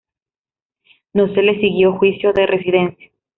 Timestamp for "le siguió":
1.43-1.93